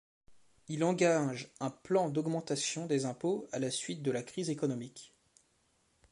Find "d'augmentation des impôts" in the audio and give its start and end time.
2.09-3.47